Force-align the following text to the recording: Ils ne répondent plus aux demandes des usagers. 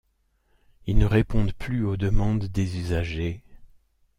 Ils 0.87 0.97
ne 0.97 1.05
répondent 1.05 1.53
plus 1.53 1.85
aux 1.85 1.95
demandes 1.95 2.45
des 2.45 2.79
usagers. 2.79 3.43